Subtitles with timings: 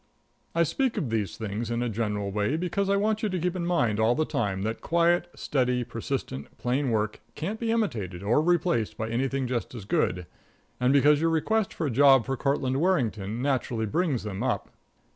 [0.55, 3.55] I speak of these things in a general way, because I want you to keep
[3.55, 4.79] in mind all the time that
[5.35, 10.25] steady, quiet, persistent, plain work can't be imitated or replaced by anything just as good,
[10.79, 14.71] and because your request for a job for Courtland Warrington naturally brings them up.